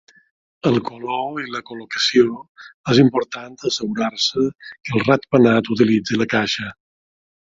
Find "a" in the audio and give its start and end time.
3.61-3.67